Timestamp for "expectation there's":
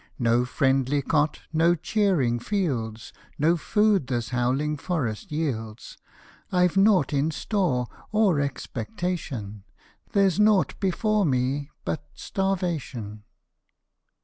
8.41-10.39